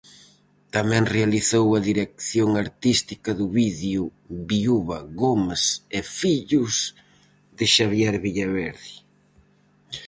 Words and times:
Tamén 0.75 1.03
realizou 1.15 1.67
a 1.77 1.83
dirección 1.89 2.49
artística 2.65 3.29
do 3.39 3.47
vídeo 3.59 4.01
"Viúva 4.49 4.99
Gómez 5.21 5.63
e 5.97 5.99
Fillos", 6.19 6.73
de 7.57 7.65
Xavier 7.75 8.15
Villaverde. 8.25 8.93